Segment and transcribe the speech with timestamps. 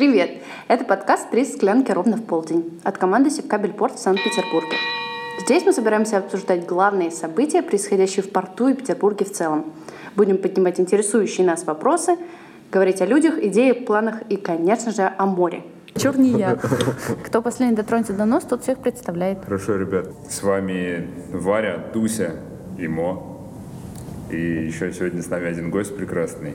[0.00, 0.30] Привет!
[0.66, 4.78] Это подкаст «Три склянки ровно в полдень» от команды Севкабельпорт в Санкт-Петербурге.
[5.44, 9.74] Здесь мы собираемся обсуждать главные события, происходящие в порту и Петербурге в целом.
[10.16, 12.16] Будем поднимать интересующие нас вопросы,
[12.72, 15.64] говорить о людях, идеях, планах и, конечно же, о море.
[15.94, 16.56] Чур не я.
[17.26, 19.44] Кто последний дотронется до нос, тот всех представляет.
[19.44, 20.06] Хорошо, ребят.
[20.30, 22.36] С вами Варя, Дуся
[22.78, 23.50] и Мо.
[24.30, 26.54] И еще сегодня с нами один гость прекрасный.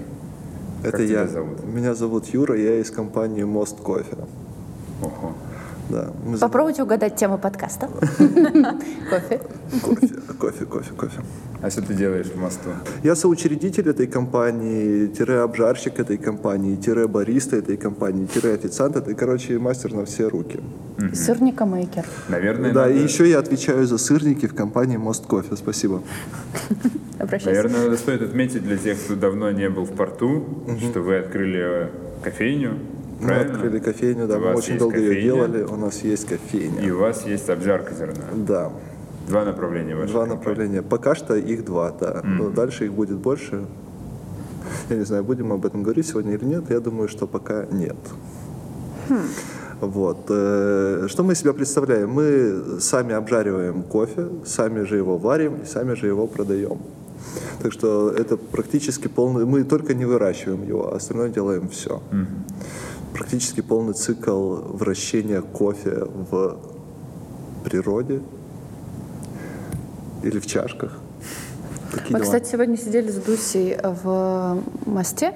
[0.87, 1.07] Это как я.
[1.07, 1.63] Тебя зовут?
[1.63, 4.17] Меня зовут Юра, я из компании Мост Кофе.
[5.01, 5.33] Ого.
[5.89, 6.11] Да.
[6.25, 7.87] мы Попробуйте угадать тему подкаста.
[9.09, 9.41] Кофе.
[9.81, 10.07] Кофе,
[10.39, 11.21] кофе, кофе, кофе.
[11.61, 12.69] А что ты делаешь в мосту?
[13.03, 19.15] Я соучредитель этой компании, тире обжарщик этой компании, тире бариста этой компании, тире официант этой,
[19.15, 20.59] короче, мастер на все руки.
[21.13, 22.05] Сырника мейкер.
[22.29, 25.55] Наверное, да, и еще я отвечаю за сырники в компании Мост Кофе.
[25.55, 26.01] Спасибо.
[27.19, 30.45] Наверное, стоит отметить для тех, кто давно не был в порту,
[30.79, 31.89] что вы открыли
[32.23, 32.77] кофейню.
[33.19, 33.53] Мы правильно?
[33.53, 36.81] открыли кофейню, да, У мы очень долго ее кофейня, делали, у нас есть кофейня.
[36.81, 38.25] И у вас есть обжарка зерна.
[38.35, 38.71] Да,
[39.27, 40.37] Два направления вашей два компании.
[40.39, 40.81] направления.
[40.83, 42.21] Пока что их два, да.
[42.23, 43.65] Но дальше их будет больше.
[44.89, 46.65] Я не знаю, будем мы об этом говорить сегодня или нет.
[46.69, 47.95] Я думаю, что пока нет.
[49.81, 50.25] Вот.
[50.29, 52.09] э, Что мы из себя представляем?
[52.09, 56.79] Мы сами обжариваем кофе, сами же его варим и сами же его продаем.
[57.61, 59.45] Так что это практически полный...
[59.45, 62.01] Мы только не выращиваем его, а остальное делаем все.
[63.15, 66.57] Практически полный цикл вращения кофе в
[67.63, 68.21] природе
[70.21, 70.99] или в чашках.
[71.93, 72.23] Такие Мы, дела.
[72.23, 75.33] кстати, сегодня сидели с Дусей в мосте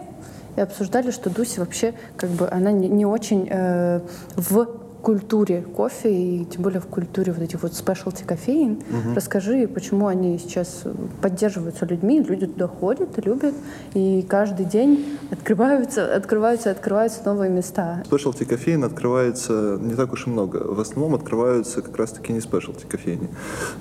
[0.57, 4.01] и обсуждали, что Дуся вообще, как бы, она не, не очень э,
[4.35, 8.81] в культуре кофе и тем более в культуре вот этих вот спешлти кофеин.
[9.15, 10.83] Расскажи, почему они сейчас
[11.21, 13.55] поддерживаются людьми, люди туда ходят, любят,
[13.93, 18.03] и каждый день открываются, открываются, открываются новые места.
[18.05, 20.57] Спешлти кофеин открывается не так уж и много.
[20.57, 23.29] В основном открываются как раз-таки не спешлти кофейни,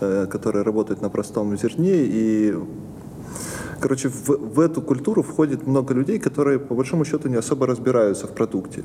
[0.00, 2.04] э, которые работают на простом зерне.
[2.04, 2.54] И,
[3.80, 8.26] короче, в, в эту культуру входит много людей, которые по большому счету не особо разбираются
[8.26, 8.84] в продукте.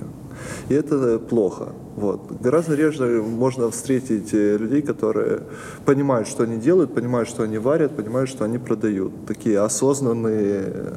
[0.69, 1.69] И это плохо.
[1.95, 2.41] Вот.
[2.41, 5.39] Гораздо реже можно встретить э, людей, которые
[5.85, 9.11] понимают, что они делают, понимают, что они варят, понимают, что они продают.
[9.25, 10.93] Такие осознанные э,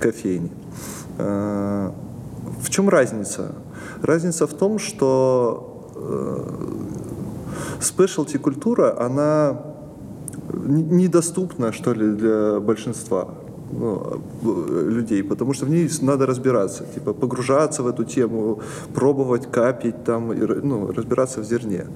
[0.00, 0.50] кофейни.
[1.18, 1.90] Э,
[2.60, 3.54] В чем разница?
[4.02, 5.66] Разница в том, что
[7.80, 9.69] спешлти культура, она
[10.52, 13.28] недоступна, что ли, для большинства
[13.72, 18.60] ну, э, людей, потому что в ней надо разбираться, типа погружаться в эту тему,
[18.94, 21.86] пробовать капить там, и, ну, разбираться в зерне.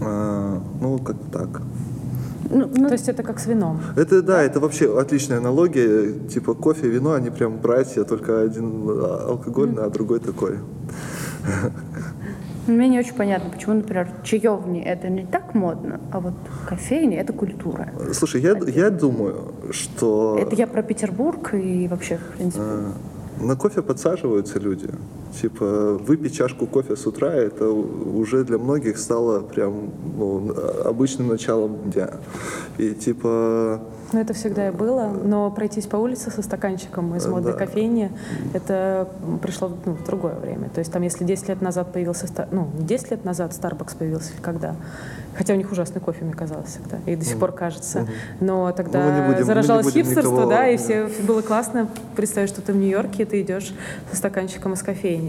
[0.00, 1.62] А, ну, как так.
[2.50, 3.80] Ну, ну, То есть это как с вином.
[3.96, 6.12] Это да, это вообще отличная аналогия.
[6.28, 10.58] Типа кофе и вино, они прям братья, только один а, алкогольный, а другой такой.
[12.66, 16.34] Мне не очень понятно, почему, например, чаевни это не так модно, а вот
[16.68, 17.90] кофейни это культура.
[18.12, 22.62] Слушай, я, я думаю, что Это я про Петербург и вообще, в принципе.
[22.64, 22.92] а,
[23.40, 24.88] на кофе подсаживаются люди.
[25.40, 31.90] Типа выпить чашку кофе с утра, это уже для многих стало прям ну, обычным началом
[31.90, 32.10] дня.
[32.78, 33.80] И типа
[34.12, 37.58] Ну, это всегда и было, но пройтись по улице со стаканчиком из модной Да.
[37.58, 38.12] кофейни,
[38.52, 39.08] это
[39.42, 40.68] пришло ну, в другое время.
[40.72, 44.32] То есть там, если 10 лет назад появился, ну, не 10 лет назад Starbucks появился,
[44.40, 44.76] когда,
[45.36, 48.06] хотя у них ужасный кофе, мне казалось всегда, и до сих пор кажется,
[48.40, 51.88] но тогда Ну, будем- заражалось хипстерство, никого- да, и все было классно.
[52.14, 53.74] Представить, что ты в Нью-Йорке, и ты идешь
[54.10, 55.23] со стаканчиком из кофейни,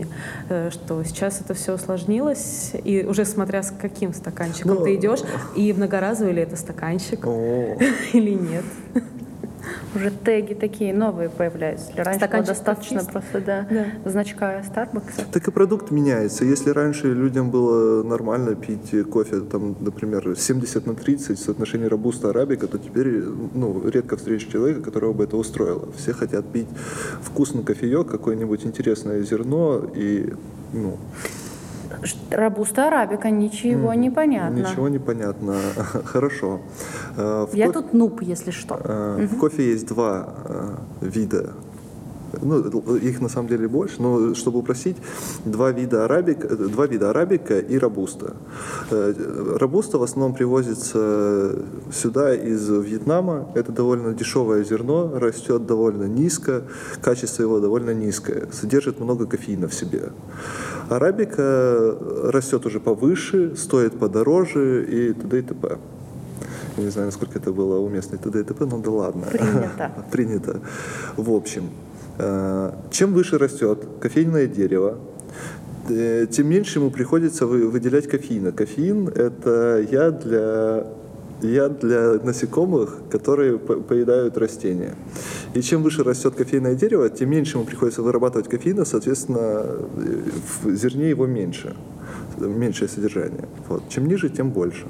[0.50, 5.22] Э, что сейчас это все усложнилось, и уже смотря с каким стаканчиком Ну, ты идешь,
[5.56, 7.26] и многоразовый ли это стаканчик,
[8.14, 8.66] или нет.
[9.96, 11.92] Уже теги такие новые появляются.
[11.96, 14.10] Раньше было Стаканчик достаточно просто да, Да.
[14.10, 15.26] значка Starbucks.
[15.32, 16.46] Так и продукт меняется.
[16.46, 22.68] Если раньше людям было нормально пить кофе, там, например, 70 на 30 соотношение робуста арабика,
[22.68, 23.24] то теперь
[23.54, 25.88] ну, редко встречаешь человека, которого бы это устроило.
[25.98, 26.68] Все хотят пить
[27.22, 30.34] вкусный кофеек, какое-нибудь интересное зерно и
[30.74, 30.98] ну,
[32.32, 34.58] Робуста арабика, ничего не понятно.
[34.58, 35.56] ничего не понятно.
[36.06, 36.60] Хорошо.
[37.18, 38.80] Э, в Я кофе- тут нуб, если что.
[38.84, 41.54] Э, В кофе есть два э, вида.
[42.42, 44.98] Ну, их на самом деле больше, но чтобы упростить,
[45.46, 48.36] два вида, арабик, э, два вида арабика и робуста.
[48.92, 49.14] Э,
[49.60, 51.56] Робуста в основном привозится
[51.92, 53.50] сюда из Вьетнама.
[53.56, 56.64] Это довольно дешевое зерно, растет довольно низко,
[57.02, 60.12] качество его довольно низкое, содержит много кофеина в себе.
[60.90, 65.40] Арабика растет уже повыше, стоит подороже и т.д.
[65.40, 65.78] и т.п.
[66.78, 68.40] Я не знаю, насколько это было уместно и т.д.
[68.40, 69.24] и т.п., но да ладно.
[69.32, 69.92] Принято.
[70.12, 70.62] Принято.
[71.16, 71.70] В общем,
[72.18, 74.98] чем выше растет кофейное дерево,
[75.90, 78.52] э, тем меньше ему приходится вы- выделять кофеина.
[78.52, 80.88] Кофеин– это яд для,
[81.42, 84.96] яд для насекомых, которые по- поедают растения.
[85.54, 89.66] И чем выше растет кофейное дерево, тем меньше ему приходится вырабатывать кофеина, соответственно,
[89.98, 90.22] э,
[90.64, 91.76] в зерне его меньше,
[92.38, 93.48] меньшее содержание.
[93.68, 93.84] Вот.
[93.90, 94.86] Чем ниже, тем больше.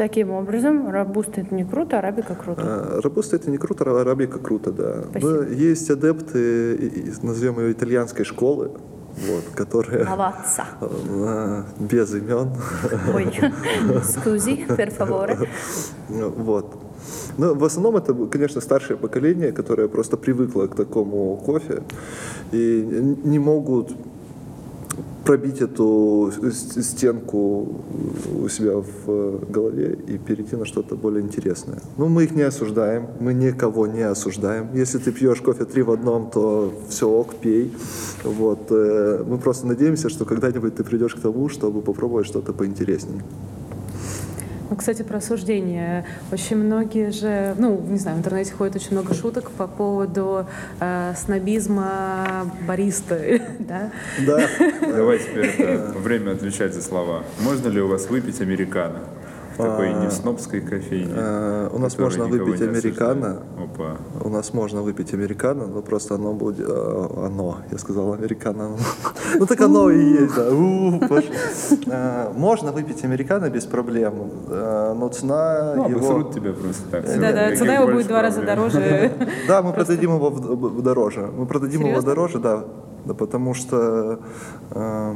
[0.00, 2.62] Таким образом, робуста это не круто, а арабика круто.
[2.64, 5.02] А, Робуста это не круто, а арабика круто, да.
[5.10, 5.30] Спасибо.
[5.30, 8.70] Но есть адепты, назовем ее итальянской школы,
[9.28, 10.06] вот, которые
[10.80, 12.48] э, без имен.
[13.14, 13.30] Ой,
[14.02, 15.46] скузи, favore.
[16.08, 16.78] Ну, Вот.
[17.36, 21.82] Но в основном это, конечно, старшее поколение, которое просто привыкло к такому кофе
[22.52, 23.92] и не могут
[25.30, 26.32] пробить эту
[26.82, 27.68] стенку
[28.42, 31.78] у себя в голове и перейти на что-то более интересное.
[31.98, 34.66] Ну, мы их не осуждаем, мы никого не осуждаем.
[34.74, 37.70] Если ты пьешь кофе три в одном, то все ок, пей.
[38.24, 38.72] Вот.
[38.72, 43.22] э, Мы просто надеемся, что когда-нибудь ты придешь к тому, чтобы попробовать что-то поинтереснее.
[44.70, 46.04] Ну, кстати, про осуждение.
[46.30, 50.46] Очень многие же, ну, не знаю, в интернете ходит очень много шуток по поводу
[50.78, 53.90] э, снобизма баристы, да?
[54.24, 54.48] Да,
[54.80, 57.24] Давай теперь это время отвечать за слова.
[57.40, 59.00] Можно ли у вас выпить американо?
[59.62, 61.12] Такой не в снобской кофейне.
[61.16, 63.42] э, у нас можно выпить американо.
[63.58, 63.96] Опа.
[64.24, 66.60] У нас можно выпить американо, но просто оно будет...
[66.68, 68.76] э, Оно, я сказал американо.
[69.38, 70.48] Ну так оно и есть, да.
[71.86, 74.14] Э, Можно выпить американо без проблем,
[74.48, 75.98] но цена Ну, его...
[75.98, 77.04] обосрут тебя просто так.
[77.20, 79.12] Да-да, цена его будет в два раза дороже.
[79.48, 80.30] Да, мы продадим его
[80.82, 81.28] дороже.
[81.36, 82.64] Мы продадим его дороже, да.
[83.04, 84.18] Да, потому что
[84.72, 85.14] э,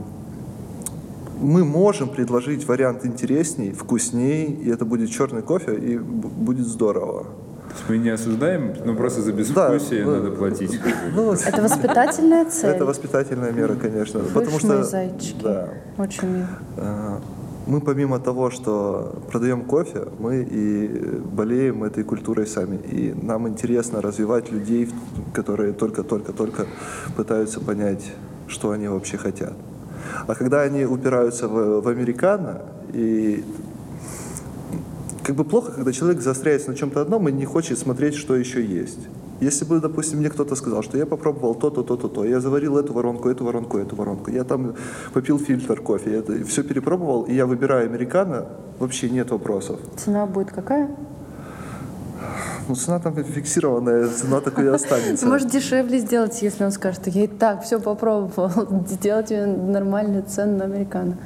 [1.41, 7.25] мы можем предложить вариант интересней, вкусней, и это будет черный кофе, и будет здорово.
[7.25, 10.79] То есть Мы не осуждаем, но просто за безвкусие ну, надо платить.
[11.15, 12.71] Ну, Это воспитательная цель.
[12.71, 14.21] это воспитательная мера, конечно.
[14.21, 15.43] Вы потому что зайчики.
[15.43, 16.49] да, Очень мило.
[16.77, 17.19] э,
[17.67, 20.87] мы помимо того, что продаем кофе, мы и
[21.33, 22.77] болеем этой культурой сами.
[22.77, 24.89] И нам интересно развивать людей,
[25.33, 26.67] которые только-только-только
[27.17, 28.13] пытаются понять,
[28.47, 29.55] что они вообще хотят.
[30.27, 32.63] А когда они упираются в, в американо
[32.93, 33.45] и
[35.23, 38.65] как бы плохо, когда человек заостряется на чем-то одном и не хочет смотреть, что еще
[38.65, 39.09] есть.
[39.41, 42.93] Если бы, допустим, мне кто-то сказал, что я попробовал то-то, то-то, то, я заварил эту
[42.93, 44.75] воронку, эту воронку, эту воронку, я там
[45.13, 48.47] попил фильтр кофе, я это все перепробовал, и я выбираю американо,
[48.79, 49.81] вообще нет вопросов.
[49.97, 50.89] Цена будет какая?
[52.69, 55.27] Ну, цена там фиксированная, цена такой и останется.
[55.27, 58.51] Может дешевле сделать, если он скажет, я и так все попробовал,
[58.89, 61.17] сделать нормальную цену на американо.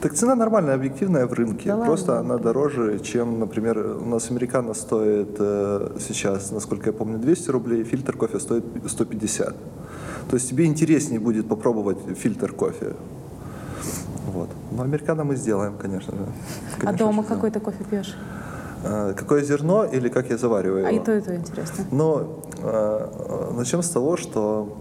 [0.00, 1.70] Так цена нормальная, объективная в рынке.
[1.70, 2.34] Да Просто ладно?
[2.34, 7.84] она дороже, чем, например, у нас американо стоит э, сейчас, насколько я помню, 200 рублей,
[7.84, 9.56] фильтр кофе стоит 150.
[10.30, 12.94] То есть тебе интереснее будет попробовать фильтр кофе.
[14.32, 14.50] Вот.
[14.70, 16.22] Но американо мы сделаем, конечно же.
[16.22, 18.14] А Конечно дома же, какой ты кофе пьешь?
[18.84, 21.02] Э, Какое зерно или как я завариваю А его?
[21.02, 21.84] и то, и то интересно.
[21.90, 24.76] Но э, э, начнем с того, что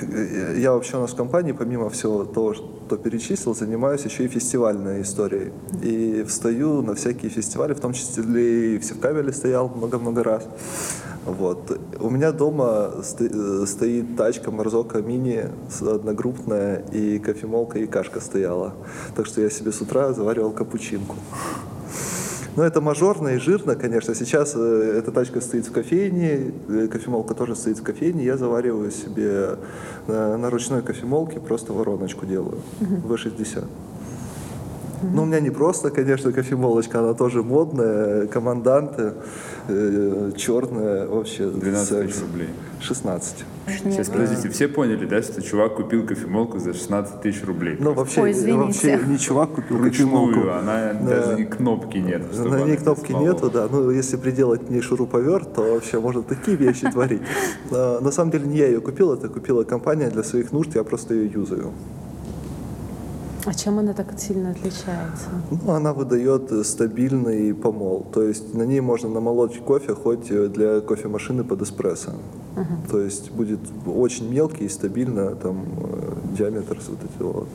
[0.00, 4.28] э, я вообще у нас в компании, помимо всего того, что перечислил, занимаюсь еще и
[4.28, 5.52] фестивальной историей.
[5.82, 10.46] И встаю на всякие фестивали, в том числе и в Севкабеле стоял много-много раз.
[11.24, 11.80] Вот.
[12.00, 12.90] У меня дома
[13.20, 15.46] э, стоит тачка Марзока Мини
[15.80, 18.74] одногруппная, и кофемолка, и кашка стояла.
[19.14, 21.16] Так что я себе с утра заваривал капучинку.
[22.54, 24.14] Ну, это мажорно и жирно, конечно.
[24.14, 28.24] Сейчас э, эта тачка стоит в кофейне, э, кофемолка тоже стоит в кофейне.
[28.24, 29.56] Я завариваю себе
[30.06, 32.58] э, на ручной кофемолке, просто вороночку делаю.
[32.80, 33.64] В60.
[35.02, 39.14] Ну, у меня не просто, конечно, кофемолочка, она тоже модная, команданты,
[39.68, 41.48] э, черная, вообще.
[41.48, 42.48] 12 тысяч рублей.
[42.80, 43.44] 16.
[43.84, 47.76] Сейчас, подождите, все поняли, да, что чувак купил кофемолку за 16 тысяч рублей?
[47.78, 50.34] Ну, вообще, Ой, вообще не чувак купил кофемолку.
[50.34, 51.20] Ручную, она Да.
[51.20, 52.22] даже ни кнопки нет.
[52.44, 53.28] На ней кнопки смолола.
[53.28, 53.68] нету, да.
[53.70, 57.22] Ну, если приделать к ней шуруповерт, то вообще можно такие вещи творить.
[57.70, 60.84] А, На самом деле не я ее купил, это купила компания для своих нужд, я
[60.84, 61.72] просто ее юзаю.
[63.44, 65.28] А чем она так сильно отличается?
[65.50, 70.46] Ну, она выдает э, стабильный помол, то есть на ней можно намолоть кофе хоть э,
[70.46, 72.12] для кофемашины под эспрессо.
[72.90, 77.48] То есть будет очень мелкий и стабильно там э, диаметр вот эти вот.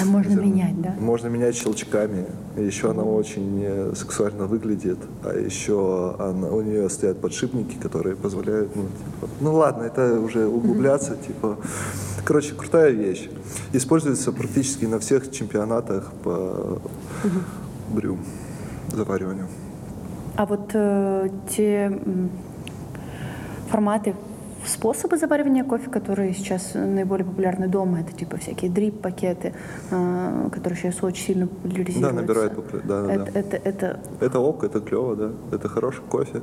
[0.00, 0.94] А можно менять, да?
[0.98, 2.24] Можно менять щелчками.
[2.56, 4.98] Еще она очень сексуально выглядит.
[5.24, 8.74] А еще она, у нее стоят подшипники, которые позволяют...
[8.74, 11.16] Ну, типа, ну ладно, это уже углубляться.
[11.16, 11.56] Типа.
[12.24, 13.28] Короче, крутая вещь.
[13.72, 16.80] Используется практически на всех чемпионатах по
[17.90, 18.18] брю
[18.92, 19.46] завариванию.
[20.36, 22.00] А вот э, те
[23.68, 24.14] форматы
[24.66, 28.00] способы заваривания кофе, которые сейчас наиболее популярны дома.
[28.00, 29.54] Это типа всякие дрип-пакеты,
[29.90, 32.12] э, которые сейчас очень сильно Да, популяризируются.
[32.12, 33.38] набирает популя- да, да, это, да.
[33.40, 35.30] это, это Это ок, это клево, да.
[35.52, 36.42] Это хороший кофе.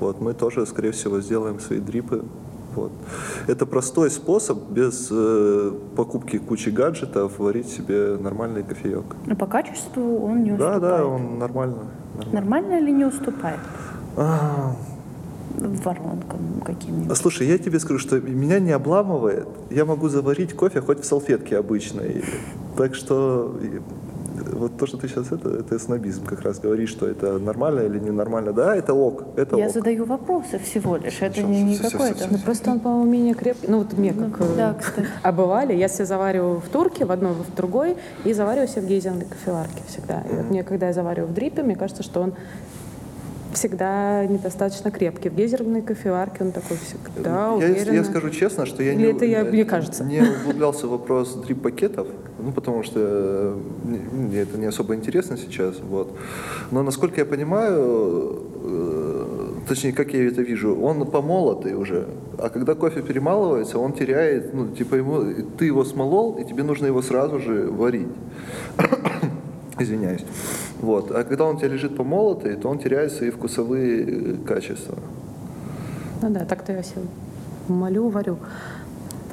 [0.00, 2.24] Вот, мы тоже, скорее всего, сделаем свои дрипы.
[2.76, 2.92] Вот.
[3.46, 9.04] Это простой способ без э, покупки кучи гаджетов варить себе нормальный кофеек.
[9.26, 10.82] ну, по качеству он не Да, уступает.
[10.82, 11.76] да, он нормально.
[12.16, 12.32] нормально.
[12.32, 13.58] Нормально или не уступает
[14.16, 14.74] А,
[15.58, 17.16] воронкам каким-нибудь?
[17.16, 19.46] Слушай, я тебе скажу, что меня не обламывает.
[19.70, 22.24] Я могу заварить кофе хоть в салфетке обычной.
[22.76, 23.54] Так что
[24.52, 27.98] вот то, что ты сейчас это, это снобизм как раз говоришь, что это нормально или
[27.98, 28.52] ненормально.
[28.52, 29.72] Да, это ок, это Я ок.
[29.72, 31.20] задаю вопросы всего лишь.
[31.20, 32.26] Это Всё, не, не всё, всё, какое-то...
[32.30, 33.66] Ну, просто он, по-моему, менее крепкий.
[33.68, 35.08] Ну, вот мне как э, да, кстати.
[35.22, 35.74] обывали.
[35.74, 39.82] Я себе завариваю в турке, в одной, в другой, и завариваю себе в гейзерной кофеварке
[39.88, 40.22] всегда.
[40.22, 42.34] И вот мне, когда я завариваю в дрипе, мне кажется, что он
[43.54, 45.28] всегда недостаточно крепкий.
[45.30, 47.94] В гейзерной кофеварке он такой всегда я, уверенно.
[47.94, 50.04] я скажу честно, что я Или не, это я- мне кажется?
[50.04, 52.06] не углублялся в вопрос дрип-пакетов,
[52.38, 55.76] ну, потому что э, мне- мне это не особо интересно сейчас.
[55.80, 56.16] Вот.
[56.70, 59.24] Но, насколько я понимаю, э,
[59.68, 62.06] точнее, как я это вижу, он помолотый уже.
[62.38, 65.22] А когда кофе перемалывается, он теряет, ну, типа, ему,
[65.58, 68.08] ты его смолол, и тебе нужно его сразу же варить.
[69.78, 70.24] Извиняюсь.
[70.84, 71.10] Вот.
[71.10, 74.98] А когда он у тебя лежит помолотый, то он теряет свои вкусовые э, качества.
[76.22, 77.02] Ну да, так-то я себе
[77.68, 78.36] молю, варю.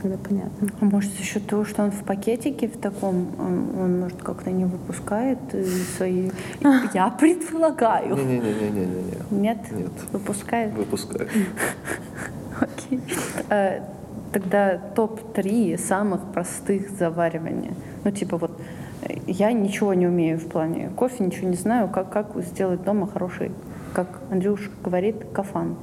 [0.02, 0.70] Тогда понятно.
[0.80, 4.50] А Может, за счет того, что он в пакетике в таком, он, он, может, как-то
[4.50, 5.66] не выпускает э,
[5.98, 6.30] свои...
[6.94, 8.16] Я предполагаю.
[8.16, 9.42] Не-не-не-не-не-не.
[9.42, 9.58] Нет?
[9.72, 9.92] Нет.
[10.14, 10.74] Выпускает?
[10.74, 11.28] Выпускай.
[12.62, 13.02] Окей.
[13.50, 13.82] Э,
[14.32, 17.74] Тогда топ-3 самых простых заваривания.
[18.06, 18.52] Ну, типа вот
[19.28, 23.52] я ничего не умею в плане кофе, ничего не знаю, как, как сделать дома хороший,
[23.94, 25.76] как Андрюш говорит, кафан.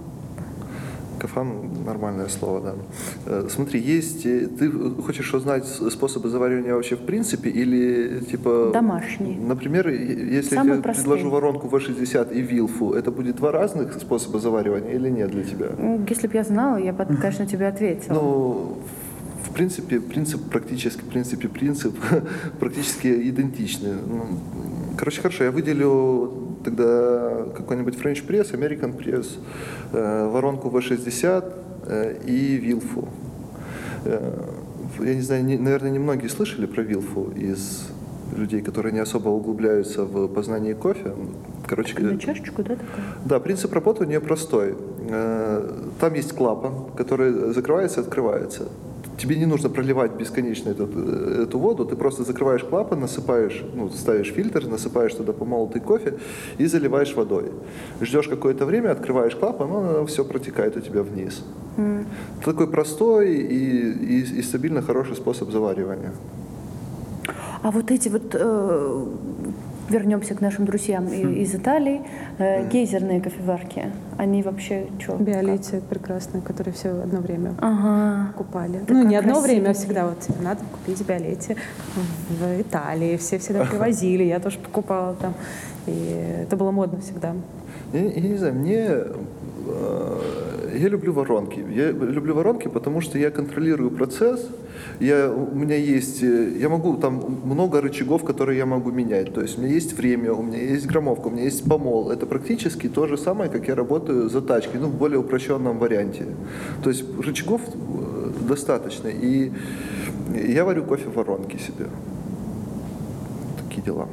[1.20, 1.48] Кафан–
[1.84, 2.74] нормальное слово, да.
[3.26, 4.24] Э, Смотри, есть...
[4.24, 4.70] э, Ты
[5.02, 8.70] хочешь узнать способы заваривания вообще в принципе или типа...
[8.72, 9.36] Домашний.
[9.36, 11.04] Например, если Самый я тебе простой.
[11.04, 15.66] предложу воронку V60 и вилфу, это будет два разных способа заваривания или нет для тебя?
[15.76, 18.14] Ну, Если бы я знала, я бы, конечно, тебе ответила.
[18.14, 18.76] Ну,
[19.62, 21.92] принципе, принцип практически, в принципе, принцип
[22.60, 23.94] практически идентичный.
[24.06, 24.24] Ну,
[24.96, 26.32] Короче, хорошо, я выделю
[26.64, 29.26] тогда какой-нибудь French Press, American Press,
[29.92, 31.44] э, воронку V60
[31.86, 33.08] э, и Вилфу.
[34.04, 34.32] Э,
[35.00, 37.88] Я не знаю, не- наверное, немногие слышали про Вилфу из
[38.36, 41.12] людей, которые не особо углубляются в познание кофе.
[41.66, 42.86] Короче, На чашечку, да, такая?
[43.24, 44.74] да, принцип работы у нее простой.
[46.00, 48.62] Там есть клапан, который закрывается и открывается.
[49.18, 53.88] Тебе не нужно проливать бесконечно этот, э, эту воду, ты просто закрываешь клапан, насыпаешь, ну,
[53.90, 56.14] ставишь фильтр, насыпаешь туда помолотый кофе
[56.58, 57.44] и заливаешь водой.
[58.00, 61.42] Ждешь какое-то время, открываешь клапан, оно все протекает у тебя вниз.
[62.44, 66.12] Такой простой и, и- и стабильно хороший способ заваривания.
[67.62, 69.04] А вот эти вот, э,
[69.88, 72.02] вернемся к нашим друзьям и- из Италии,
[72.38, 75.16] э, гейзерные кофеварки, они вообще что?
[75.16, 78.32] Биолития прекрасная, которые все одно время Ага.
[78.86, 81.56] Такая ну, не одно время, а всегда вот тебе надо купить биолетти
[82.28, 83.16] в Италии.
[83.16, 85.34] Все всегда привозили, я тоже покупала там.
[85.86, 87.34] И это было модно всегда.
[87.92, 88.86] Я, я не знаю, мне
[89.66, 90.20] э,
[90.78, 91.64] я люблю воронки.
[91.74, 94.48] Я люблю воронки, потому что я контролирую процесс.
[95.00, 99.32] Я, у меня есть, э, я могу там много рычагов, которые я могу менять.
[99.32, 102.10] То есть у меня есть время, у меня есть громовка, у меня есть помол.
[102.10, 106.26] Это практически то же самое, как я работаю за тачкой, ну в более упрощенном варианте.
[106.82, 109.08] То есть рычагов э, достаточно.
[109.08, 109.52] И
[110.34, 111.86] я варю кофе в воронке себе.
[113.62, 114.08] Такие дела.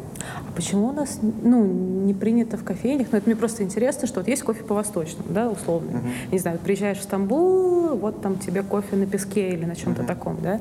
[0.48, 3.08] А почему у нас ну, не принято в кофейнях?
[3.12, 6.01] Ну, это мне просто интересно, что вот есть кофе по-восточному, да, условно.
[6.32, 10.38] Не знаю, приезжаешь в Стамбул, вот там тебе кофе на песке или на чем-то таком,
[10.41, 10.60] да.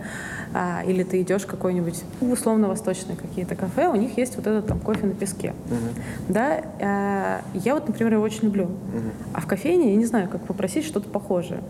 [0.52, 4.66] А, или ты идешь в какой-нибудь ну, условно-восточные какие-то кафе, у них есть вот этот
[4.66, 5.54] там кофе на песке.
[6.28, 8.70] Да, а, я вот, например, его очень люблю.
[9.32, 11.60] А в кофейне я не знаю, как попросить что-то похожее.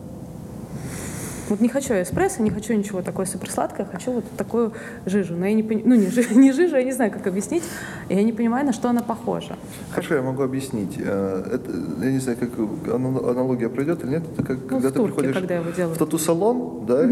[1.49, 4.73] Вот не хочу эспрессо, не хочу ничего такое суперсладкое, хочу вот такую
[5.07, 5.35] жижу.
[5.35, 7.63] Но я не понимаю, ну не, жи- не жижу, я не знаю, как объяснить.
[8.09, 9.57] Я не понимаю, на что она похожа.
[9.91, 10.97] Хорошо, я могу объяснить.
[10.99, 11.71] Э, Это,
[12.05, 12.51] я не знаю, как
[12.95, 14.23] ана- аналогия пройдет или нет.
[14.33, 15.97] Это как когда Ну, в ты турке, приходишь когда его делают.
[15.97, 17.09] в тату-салон, да,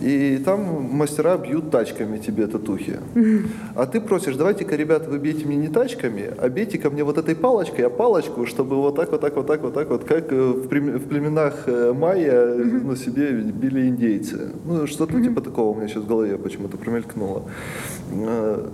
[0.00, 0.60] и там
[0.96, 3.00] мастера бьют тачками тебе татухи.
[3.74, 7.18] А ты просишь, давайте-ка, ребята, вы бейте мне не тачками, а бейте ко мне вот
[7.18, 10.32] этой палочкой, а палочку, чтобы вот так, вот так, вот так, вот так, вот, как
[10.32, 14.52] э, в, племе- в племенах э, майя э, на себе били индейцы.
[14.64, 17.42] Ну, что-то типа такого у меня сейчас в голове почему-то промелькнуло.
[18.12, 18.68] Э,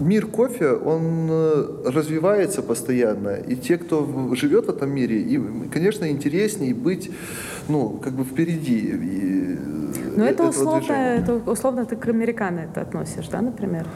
[0.00, 6.08] мир кофе, он э, развивается постоянно, и те, кто живет в этом мире, им, конечно,
[6.10, 7.10] интереснее быть,
[7.68, 8.90] ну, как бы впереди.
[8.92, 9.56] э,
[10.16, 11.16] Но это условно, движения.
[11.22, 13.86] это условно ты к американо это относишь, да, например?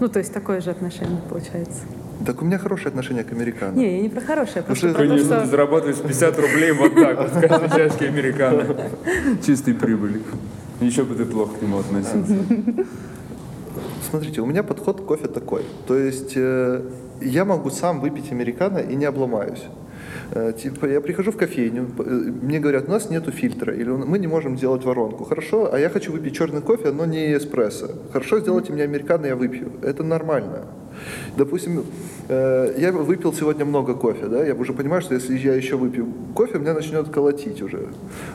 [0.00, 1.82] Ну, то есть такое же отношение получается.
[2.26, 3.76] Так у меня хорошее отношение к американо.
[3.76, 5.46] Не, я не про хорошее, просто что про то, что...
[5.46, 8.90] зарабатываешь 50 рублей вот так вот каждой чашки американо.
[9.44, 10.22] Чистой прибыли.
[10.80, 12.36] Еще бы ты плохо к нему относился.
[14.08, 15.62] Смотрите, у меня подход к кофе такой.
[15.86, 16.82] То есть э,
[17.20, 19.62] я могу сам выпить американо и не обломаюсь.
[20.30, 24.18] Э, Типа, я прихожу в кофейню, э, мне говорят, у нас нету фильтра, или мы
[24.18, 25.24] не можем делать воронку.
[25.24, 27.88] Хорошо, а я хочу выпить черный кофе, но не эспрессо.
[28.12, 29.72] Хорошо, сделайте мне американо, я выпью.
[29.82, 30.66] Это нормально.
[31.36, 31.84] Допустим,
[32.28, 36.06] э, я выпил сегодня много кофе, да, я уже понимаю, что если я еще выпью
[36.34, 37.88] кофе, меня начнет колотить уже.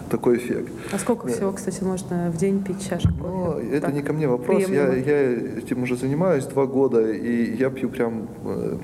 [0.09, 0.71] Такой эффект.
[0.91, 3.67] А сколько всего, кстати, можно в день пить чашек Ну, кофе?
[3.71, 4.61] это Так, не ко мне вопрос.
[4.61, 4.95] Я, приемлемо.
[5.07, 8.27] я этим уже занимаюсь два года, и я пью прям...
[8.45, 8.77] э,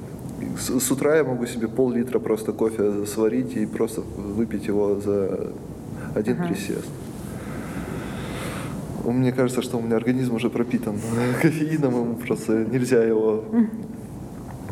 [0.60, 5.48] С, с утра я могу себе пол-литра просто кофе сварить и просто выпить его за
[6.15, 6.48] один Ага.
[6.48, 6.89] присест.
[9.05, 10.95] Мне кажется, что у меня организм уже пропитан
[11.41, 13.43] кофеином, ему просто нельзя его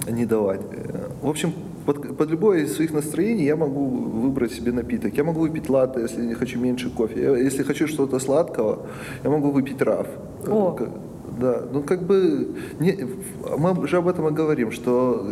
[0.09, 0.61] не давать.
[0.71, 1.53] Э, В общем,
[1.85, 5.17] под, под любое из своих настроений я могу выбрать себе напиток.
[5.17, 7.21] Я могу выпить латте, если не хочу меньше кофе.
[7.21, 8.77] Я- если хочу что-то сладкого,
[9.23, 10.07] я могу выпить раф.
[10.47, 10.71] Э, О.
[10.71, 10.89] к-
[11.41, 12.47] Да, ну как бы
[12.79, 13.07] не,
[13.57, 15.25] мы же об этом и говорим, что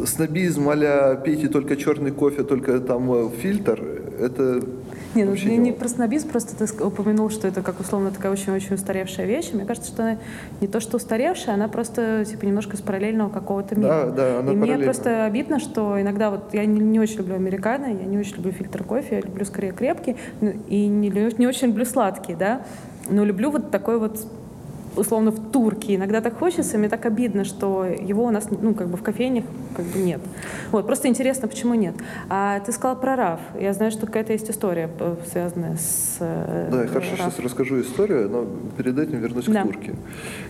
[0.00, 3.80] э, снобизм а пейте только черный кофе, только там э, фильтр,
[4.20, 4.60] это
[5.14, 8.74] Не, ну, не, не про снобизм, просто ты упомянул, что это как условно такая очень-очень
[8.74, 9.50] устаревшая вещь.
[9.52, 10.18] Мне кажется, что она
[10.60, 14.06] не то, что устаревшая, она просто типа немножко из параллельного какого-то мира.
[14.06, 17.34] Да, да, она И мне просто обидно, что иногда вот я не, не очень люблю
[17.34, 21.46] американо, я не очень люблю фильтр кофе, я люблю скорее крепкий ну, и не, не
[21.46, 22.62] очень люблю сладкий, да.
[23.08, 24.24] Но люблю вот такой вот
[24.96, 25.94] условно в турке.
[25.94, 29.44] Иногда так хочется, мне так обидно, что его у нас, ну, как бы в кофейнях
[29.76, 30.20] как бы нет.
[30.72, 31.94] Вот, просто интересно, почему нет.
[32.28, 33.40] А ты сказал про РАФ.
[33.60, 37.18] Я знаю, что какая-то есть история, э, связанная с э, Да, я хорошо РАФ.
[37.20, 39.62] сейчас расскажу историю, но перед этим вернусь Да.
[39.62, 39.94] к турке.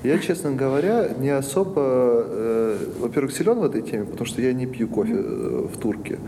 [0.02, 4.66] Я, честно говоря, не особо, э, во-первых, силен в этой теме, потому что я не
[4.66, 6.18] пью кофе э, в турке.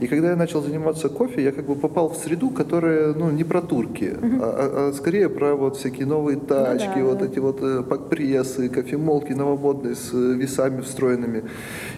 [0.00, 3.44] И когда я начал заниматься кофе, я как бы попал в среду, которая, ну, не
[3.44, 7.24] про турки, а, а- а скорее про вот всякие новые тачки, Ну да, вот да.
[7.26, 11.44] эти вот э, пак-прессы, кофемолки новомодные с э, весами встроенными.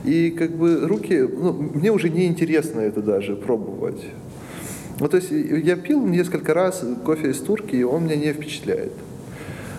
[0.05, 4.03] И как бы руки, ну, мне уже не интересно это даже пробовать.
[5.01, 8.33] Ну, то есть э, я пил несколько раз кофе из турки, и он меня не
[8.33, 8.92] впечатляет.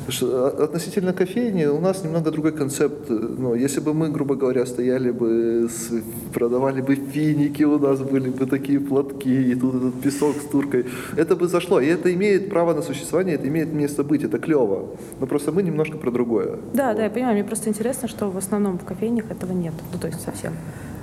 [0.10, 3.10] Что, а- относительно кофейни у нас немного другой концепт.
[3.10, 5.92] Ну, если бы мы, грубо говоря, стояли бы, с-
[6.34, 10.86] продавали бы финики, у нас были бы такие платки, и тут этот песок с туркой,
[11.18, 11.82] это бы зашло.
[11.82, 14.90] И это имеет право на существование, это имеет место быть, это клево.
[15.20, 16.58] Но просто мы немножко про другое.
[16.74, 16.98] Да, Вот.
[16.98, 17.34] да, я понимаю.
[17.34, 19.74] Мне просто интересно, что в основном в кофейнях этого нет.
[19.94, 20.54] Ну, то есть совсем.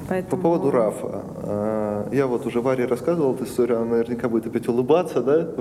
[0.04, 0.42] По Поэтому...
[0.42, 1.22] поводу Рафа.
[1.42, 5.48] А, Я вот уже Варе рассказывал эту историю, она наверняка будет опять улыбаться, да?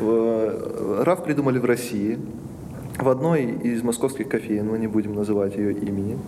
[0.00, 2.18] Э, Раф придумали в России.
[2.98, 6.18] В одной из московских кофеин, мы не будем называть ее имени,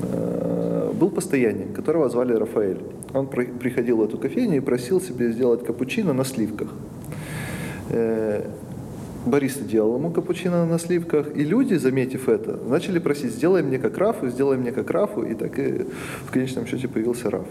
[0.00, 2.78] э, был постоянник, которого звали Рафаэль.
[3.14, 6.68] Он при- приходил в эту кофейню и просил себе сделать капучино на сливках.
[9.24, 13.96] Бариста делал ему капучино на сливках, и люди, заметив это, начали просить, сделай мне как
[13.98, 15.86] Рафу, сделай мне как Рафу, и так и
[16.26, 17.46] в конечном счете появился Раф.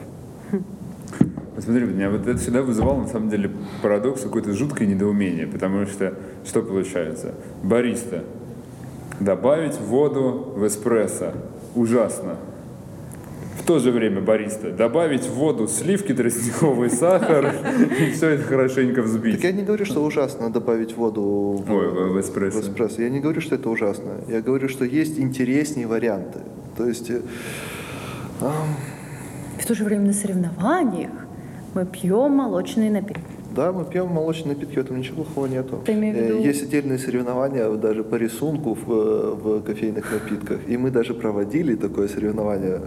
[1.57, 6.15] Смотри, меня вот это всегда вызывало, на самом деле, парадокс, какое-то жуткое недоумение, потому что
[6.43, 7.35] что получается?
[7.63, 8.23] Бариста.
[9.19, 11.33] Добавить воду в эспрессо.
[11.75, 12.37] Ужасно.
[13.61, 14.71] В то же время бариста.
[14.71, 17.53] Добавить в воду сливки, тростниковый сахар,
[17.99, 19.43] и все это хорошенько Так взбить.
[19.43, 22.57] я не говорю, что ужасно добавить воду в, Ой, в- в эспрессо.
[22.59, 23.01] в эспрессо.
[23.03, 24.11] Я не говорю, что это ужасно.
[24.27, 26.39] Я говорю, что есть интереснее варианты.
[26.77, 27.21] То есть э,
[29.59, 31.11] В то же время на соревнованиях
[31.75, 33.21] мы пьем молочные напитки.
[33.55, 35.81] Да, мы пьем молочные напитки, в этом ничего плохого нету.
[35.85, 40.59] Э, виду- Есть отдельные соревнования даже по рисунку в, э, в кофейных напитках.
[40.67, 42.79] И мы даже проводили такое соревнование.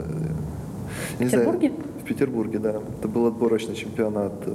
[1.19, 1.73] Э, не В знаю, Петербурге?
[2.03, 2.75] в Петербурге, да.
[2.99, 4.55] Это был отборочный чемпионат э,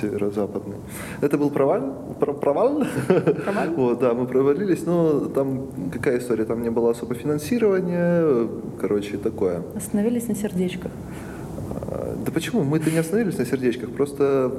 [0.00, 0.76] северо-западный.
[1.20, 1.94] Это был провал?
[2.20, 2.82] Про- провал?
[3.76, 6.44] Вот, да, мы провалились, но там какая история?
[6.44, 8.48] Там не было особо финансирования,
[8.80, 9.62] короче, такое.
[9.76, 10.92] Остановились на сердечках.
[11.90, 12.62] А, Да почему?
[12.62, 14.52] Мы-то не остановились на сердечках, просто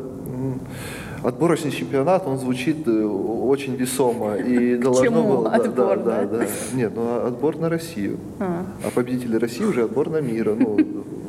[1.23, 4.35] отборочный чемпионат, он звучит э, очень весомо.
[4.37, 6.25] И должно чему было- отбор, да, да?
[6.25, 6.45] да, да.
[6.73, 8.17] Нет, ну а отбор на Россию.
[8.39, 8.65] А.
[8.85, 10.55] А победители России уже отбор на мира.
[10.55, 10.77] Ну,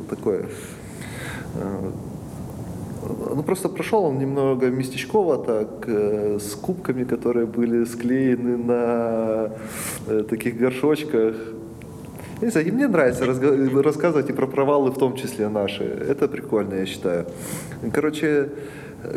[0.03, 0.45] такое.
[1.55, 1.91] А,
[3.35, 9.49] Ну, просто прошел он немного местечково, так, э, с кубками, которые были склеены на
[10.07, 11.35] э, таких горшочках.
[12.41, 15.83] Не знаю, и мне нравится рассказывать и про провалы в том числе наши.
[15.83, 17.25] Это прикольно, я считаю.
[17.93, 18.49] Короче,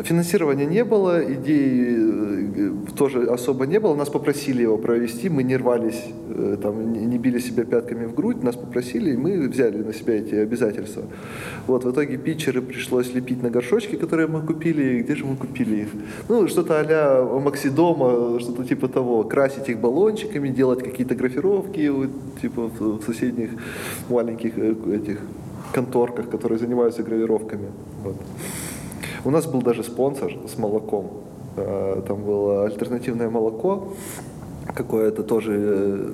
[0.03, 3.95] Финансирования не было, идей э, тоже особо не было.
[3.95, 8.43] Нас попросили его провести, мы не рвались, э, там, не били себя пятками в грудь,
[8.43, 11.03] нас попросили, и мы взяли на себя эти обязательства.
[11.67, 15.01] Вот, в итоге питчеры пришлось лепить на горшочки, которые мы купили.
[15.01, 15.89] Где же мы купили их?
[16.29, 19.23] Ну, что-то а-ля Максидома, что-то типа того.
[19.23, 22.09] Красить их баллончиками, делать какие-то графировки, вот,
[22.41, 23.51] типа в в соседних
[24.09, 25.19] маленьких э, этих
[25.73, 27.67] конторках, которые занимаются гравировками.
[28.03, 28.15] Вот.
[29.27, 31.09] У нас был даже спонсор с молоком.
[31.57, 33.89] Э, Там было альтернативное молоко,
[34.73, 36.09] какое-то тоже э,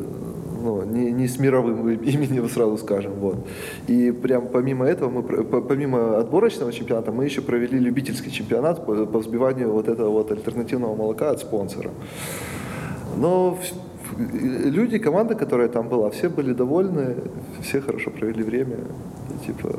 [0.63, 3.13] ну, не, не с мировым именем, сразу скажем.
[3.19, 3.35] Вот.
[3.85, 5.21] И прям помимо этого, мы,
[5.61, 10.95] помимо отборочного чемпионата, мы еще провели любительский чемпионат по, по взбиванию вот этого вот альтернативного
[10.95, 11.91] молока от спонсора.
[13.15, 13.59] Но
[14.17, 17.15] э, люди, команда, которая там была, все были довольны,
[17.61, 18.77] все хорошо провели время.
[19.29, 19.69] И, типа,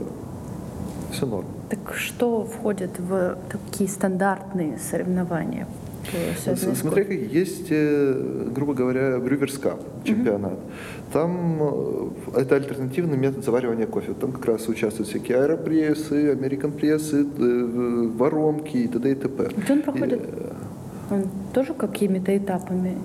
[1.10, 1.46] все норм.
[1.92, 5.66] Что входит в такие стандартные соревнования?
[6.04, 7.16] по связанные с Смотря кофе?
[7.18, 10.58] как есть, э, грубо говоря, Brewers Cup чемпионат.
[11.12, 14.12] Там э, это альтернативный метод заваривания кофе.
[14.12, 19.10] Там как раз участвуют всякие аэропрессы, американ прессы, воронки и т.д.
[19.10, 19.50] и т.п.
[19.56, 20.20] Где он проходит?
[20.20, 22.96] И, э, Он тоже какими-то этапами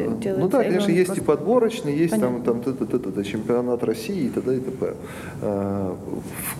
[0.00, 0.40] делается?
[0.40, 2.62] Ну да, конечно, он есть просто- типа отборочный, есть там, Понятно.
[2.62, 4.56] там т- т- т- т- чемпионат России и т.д.
[4.56, 4.94] и т.п.
[5.42, 5.94] Э,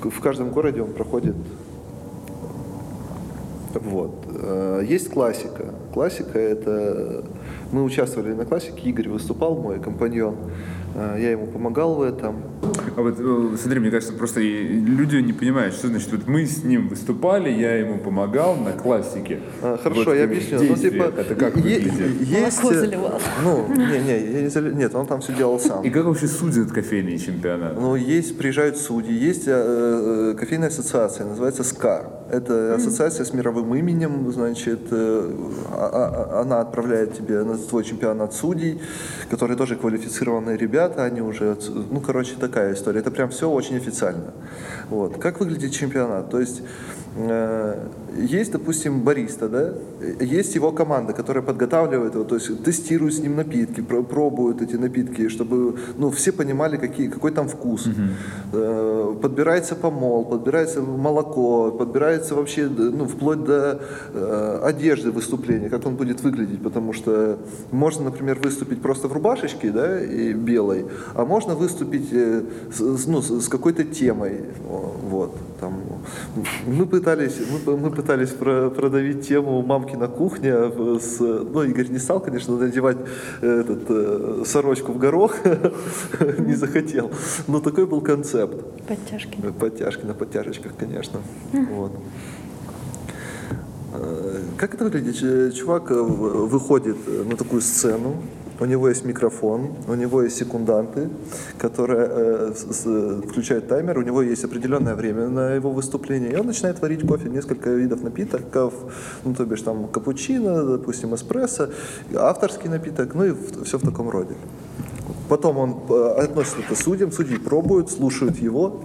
[0.03, 1.35] В, в каждом городе он проходит.
[3.75, 4.15] Вот.
[4.41, 5.67] Э, Есть классика.
[5.93, 7.25] Классика это...
[7.73, 10.37] Мы участвовали на классике, Игорь выступал, мой компаньон.
[10.95, 12.37] Э, Я ему помогал в этом.
[12.97, 16.63] А вот э, смотри, мне кажется, просто люди не понимают, что значит, вот мы с
[16.65, 19.41] ним выступали, я ему помогал на классике.
[19.63, 20.59] А, Хорошо, Вот я в объясню.
[20.59, 22.21] Ну, действиях типа, это как е- выглядит?
[22.21, 22.63] есть...
[23.43, 25.83] Ну, не, не, я не зали- нет, он там все делал сам.
[25.85, 27.75] И как вообще судят кофейный чемпионат?
[27.81, 32.11] Ну, есть, приезжают судьи, есть э, э, кофейная ассоциация, называется СКАР.
[32.31, 35.31] Это ассоциация с мировым именем, значит, э,
[35.73, 38.81] а- а- она отправляет тебе на твой чемпионат судей,
[39.31, 41.57] которые тоже квалифицированные ребята, они уже,
[41.91, 43.01] ну, короче, такая история.
[43.01, 44.33] Это прям все очень официально.
[44.89, 45.21] Вот.
[45.21, 46.31] Как выглядит чемпионат?
[46.31, 46.63] То есть
[47.17, 49.73] есть, допустим, бариста, да,
[50.21, 54.75] есть его команда, которая подготавливает его, то есть тестирует с ним напитки, про- пробуют эти
[54.77, 57.87] напитки, чтобы, ну, все понимали, какие, какой там вкус.
[58.53, 63.81] Э, Подбирается помол, подбирается молоко, подбирается вообще, д- ну, вплоть до
[64.13, 67.39] э, одежды выступления, как он будет выглядеть, потому что
[67.71, 73.23] можно, например, выступить просто в рубашечке, да, и белой, а можно выступить э, с, ну,
[73.23, 74.41] с какой-то темой,
[75.11, 75.83] вот, там.
[76.67, 77.37] Мы пытались,
[77.67, 82.21] мы, мы пытались про- продавить тему мамки на кухне, в- с, ну, Игорь не стал,
[82.21, 82.97] конечно, надевать
[83.43, 85.37] э, этот, э, сорочку в горох,
[86.39, 87.11] не захотел,
[87.49, 88.57] но такой был концепт.
[88.89, 89.39] Подтяжки.
[89.61, 91.21] Подтяжки на подтяжечках, конечно.
[91.53, 91.93] Вот.
[93.95, 95.55] Э, Как это выглядит?
[95.55, 98.17] Чувак э, выходит э, на такую сцену,
[98.61, 101.09] у него есть микрофон, у него есть секунданты,
[101.59, 106.47] которые э, с- включают таймер, у него есть определенное время на его выступление, и он
[106.47, 108.75] начинает варить кофе, несколько видов напитков,
[109.25, 111.69] ну, то бишь там капучино, допустим, эспрессо,
[112.15, 114.35] авторский напиток, ну и все в таком роде.
[115.29, 118.85] Потом он э, относит это судьям, судьи пробуют, слушают его,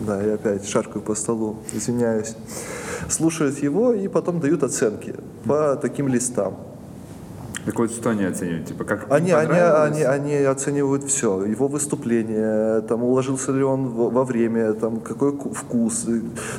[0.00, 2.34] да, я опять шаркаю по столу, извиняюсь.
[3.08, 5.14] Слушают его и потом дают оценки
[5.44, 6.56] по таким листам.
[7.64, 8.66] Так вот, что они оценивают?
[8.66, 11.44] Типа, как Они, они, они, они оценивают все.
[11.44, 16.06] Его выступление, там, уложился ли он во, во время, там, какой ку- вкус.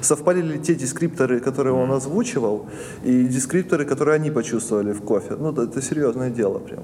[0.02, 2.66] Совпали ли те дескрипторы, которые он озвучивал,
[3.04, 5.36] и дескрипторы, которые они почувствовали в кофе.
[5.40, 6.84] Ну, это, это серьезное дело прям.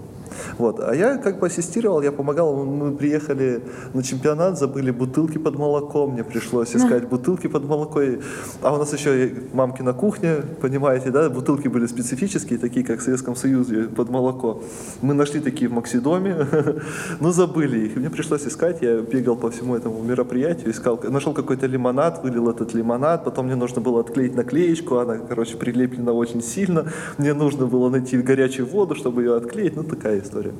[0.58, 0.79] Вот.
[0.82, 2.65] А я как бы ассистировал, я помогал.
[2.65, 3.62] Мы приехали
[3.93, 8.01] на чемпионат, забыли бутылки под молоком, мне пришлось искать бутылки под молоко.
[8.01, 8.19] И-
[8.62, 12.99] А у нас еще и мамки на кухне, понимаете, да, бутылки были специфические, такие, как
[12.99, 14.62] в Советском Союзе, под молоко.
[15.02, 16.48] Мы нашли такие в Максидоме,
[17.19, 17.95] но забыли их.
[17.95, 22.74] Мне пришлось искать, я бегал по всему этому мероприятию, искал, нашел какой-то лимонад, вылил этот
[22.74, 26.91] лимонад, потом мне нужно было отклеить наклеечку, она, короче, прилеплена очень сильно.
[27.17, 30.54] Мне нужно было найти горячую воду, чтобы ее отклеить, ну такая история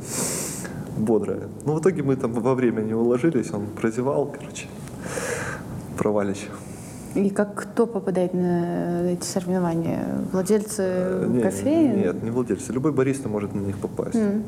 [1.00, 1.48] бодрая.
[1.66, 4.68] Ну, в итоге мы там во время не уложились, он прозевал, короче,
[5.98, 6.48] провалище.
[7.16, 10.06] И как кто попадает на эти соревнования?
[10.32, 11.98] Владельцы Э, не, кофеин?
[11.98, 12.72] Нет, не владельцы.
[12.72, 14.16] Любой бариста может на них попасть.
[14.16, 14.44] М.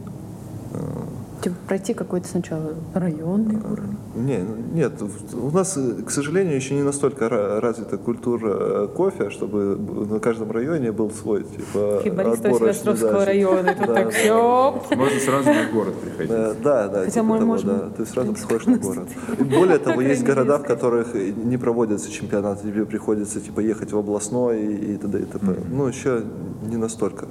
[1.42, 3.98] Типа пройти какой-то сначала районный уровень.
[4.16, 4.94] Не, ну, нет,
[5.34, 9.76] у нас, э, к сожалению, еще не настолько ра- развита культура э, кофе, чтобы
[10.06, 13.76] на каждом районе был свой, типа, Хибариста отборочный, Севастровского да, района.
[13.76, 14.84] Тут так все.
[14.96, 16.32] Можно сразу в город приходить.
[16.32, 17.92] Э, Да, да, Хотя типа мы того, можем.
[17.98, 19.08] Ты сразу приходишь на город.
[19.40, 23.98] И более того, есть города, в которых не проводятся чемпионаты, тебе приходится типа ехать в
[23.98, 25.20] областной и, и т.д.
[25.20, 25.56] и т.п.
[25.72, 26.24] Ну, еще
[26.70, 27.26] не настолько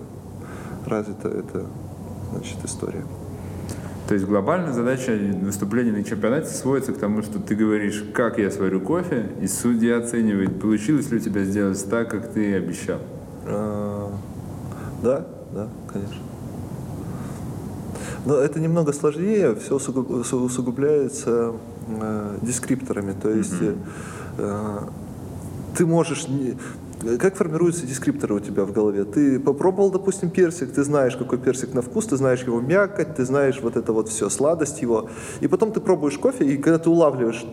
[0.87, 1.65] развита эта
[2.33, 3.05] значит, история.
[4.11, 8.51] То есть глобальная задача выступления на чемпионате сводится к тому, что ты говоришь, как я
[8.51, 12.99] сварю кофе, и судья оценивает, получилось ли у тебя сделать так, как ты обещал.
[13.47, 14.13] А,
[15.01, 16.17] Да, да, конечно.
[18.27, 21.53] Но это немного сложнее, все усугубляется
[21.87, 23.13] э, дескрипторами.
[23.13, 23.77] То есть э,
[24.39, 24.79] э,
[25.77, 26.27] ты можешь...
[26.27, 26.57] не-
[27.19, 29.05] Как формируются дескрипторы у тебя в голове?
[29.05, 33.25] Ты попробовал, допустим, персик, ты знаешь, какой персик на вкус, ты знаешь его мякоть, ты
[33.25, 35.09] знаешь вот это вот все, сладость его.
[35.41, 37.47] И потом ты пробуешь кофе, и когда ты улавливаешь,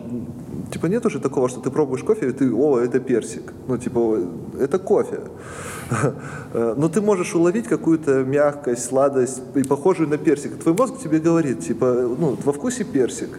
[0.70, 3.54] типа нет уже такого, что ты пробуешь кофе, и ты, о, это персик.
[3.66, 4.18] Ну, типа, «О,
[4.60, 5.20] это кофе.
[6.52, 10.58] Но ты можешь уловить какую-то мягкость, сладость, и похожую на персик.
[10.58, 13.30] Твой мозг тебе говорит, типа, ну, во вкусе персик.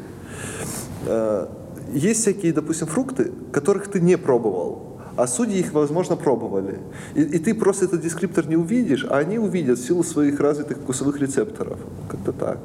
[1.06, 1.46] Э,
[1.94, 6.80] Есть всякие, допустим, фрукты, которых ты не пробовал, а судьи их, возможно, пробовали.
[7.16, 10.78] И, и ты просто этот дескриптор не увидишь, а они увидят в силу своих развитых
[10.78, 11.80] вкусовых рецепторов.
[12.10, 12.60] Как-то так.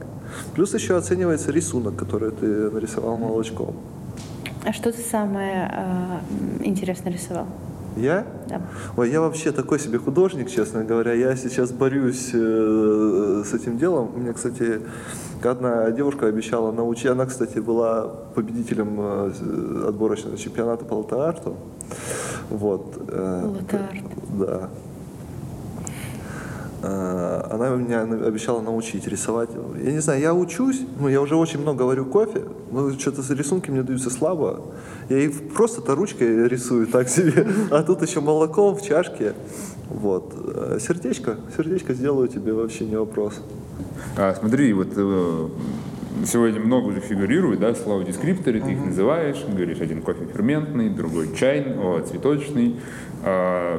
[0.54, 3.74] Плюс еще оценивается рисунок, который ты нарисовал молочком.
[4.64, 7.46] А что ты самое э, интересное рисовал?
[7.96, 8.26] Я?
[8.48, 8.62] Да.
[8.96, 11.12] Ой, я вообще такой себе художник, честно говоря.
[11.12, 14.10] Я сейчас борюсь э, с этим делом.
[14.14, 14.80] У меня, кстати,
[15.42, 17.06] одна девушка обещала научить.
[17.06, 21.56] Она, кстати, была победителем э, отборочного чемпионата по латте-арту.
[22.50, 23.02] Вот.
[23.08, 24.04] э, Латте-арт.
[24.38, 24.68] Да.
[26.82, 29.50] Э, Она меня обещала научить рисовать.
[29.82, 33.34] Я не знаю, я учусь, ну, я уже очень много варю кофе, но что-то за
[33.34, 34.60] рисунки мне даются слабо.
[35.08, 39.32] Я их просто-то ручкой рисую так себе, а тут еще молоком в чашке.
[39.88, 40.34] Вот.
[40.36, 43.40] Э, Сердечко, сердечко сделаю тебе вообще не вопрос.
[44.16, 45.48] А смотри, вот э,
[46.26, 51.34] сегодня много уже фигурирует, да, слова дескрипторы, ты их называешь, говоришь, один кофе ферментный, другой
[51.34, 52.76] чайный, о, цветочный.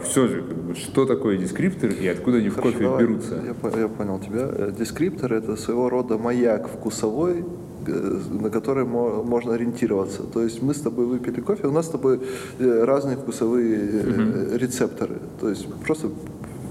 [0.04, 0.44] все же,
[0.76, 3.04] что такое дескриптор и откуда они в Хорошо, кофе давай.
[3.04, 3.36] берутся?
[3.74, 4.48] Я, я понял тебя.
[4.52, 7.44] Э, Дескриптор это своего рода маяк вкусовой,
[7.88, 10.24] э, на который мо- можно ориентироваться.
[10.24, 12.20] То есть мы с тобой выпили кофе, у нас с тобой
[12.60, 15.16] э, разные вкусовые э, рецепторы.
[15.40, 16.10] То есть просто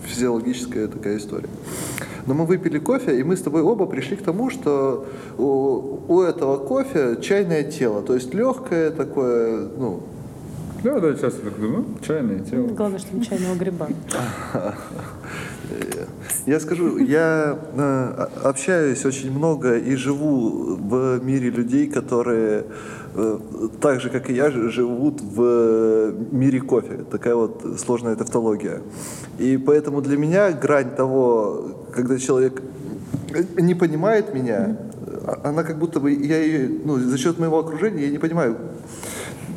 [0.06, 1.48] физиологическая такая история.
[2.26, 6.22] Но мы выпили кофе, и мы с тобой оба пришли к тому, что у, у
[6.22, 10.00] этого кофе чайное тело, то есть легкое такое, ну,
[10.84, 12.66] Да, да, сейчас я так думаю, ну, чайное тело.
[12.66, 13.88] Главное, что не чайного гриба.
[16.44, 22.64] Я скажу, я э, общаюсь очень много и живу в мире людей, которые
[23.14, 23.38] э,
[23.80, 27.06] так же, как и я, живут в мире кофе.
[27.10, 28.82] Такая вот сложная тавтология.
[29.38, 32.60] И поэтому для меня грань того, когда человек
[33.56, 34.76] не понимает меня,
[35.26, 38.58] а- она как будто бы, я ее, ну, за счет моего окружения, я не понимаю,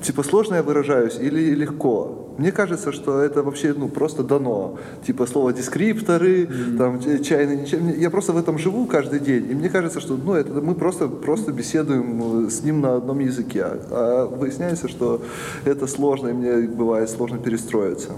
[0.08, 2.30] Типа сложно я выражаюсь или легко?
[2.38, 4.78] Мне кажется, что это вообще ну, просто дано.
[5.06, 7.90] Типа слово дескрипторы, там ч- чайный, ничем.
[7.90, 9.52] Я просто в этом живу каждый день.
[9.52, 13.20] И мне кажется, что ну, это, мы просто, просто беседуем э, с ним на одном
[13.20, 13.66] языке.
[13.66, 15.22] А выясняется, что
[15.66, 18.12] это сложно, и мне бывает сложно перестроиться.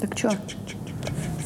[0.00, 0.30] Так что?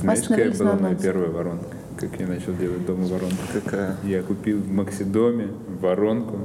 [0.00, 1.77] Знаешь, какая была моя первая воронка?
[2.00, 3.37] Как я начал делать дома воронку?
[3.52, 3.96] Какая?
[4.04, 5.48] Я купил в Максидоме
[5.80, 6.38] воронку,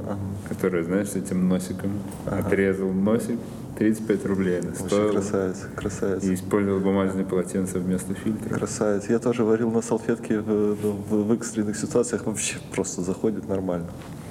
[0.48, 1.92] которая, знаешь, с этим носиком.
[2.26, 3.38] Отрезал носик,
[3.78, 5.12] 35 рублей она Вообще стоила.
[5.12, 6.24] красавец, красавец.
[6.24, 8.52] И использовал бумажное полотенце вместо фильтра.
[8.52, 9.08] Красавец.
[9.08, 12.26] Я тоже варил на салфетке в, в- в экстренных ситуациях.
[12.26, 13.86] Вообще просто заходит нормально.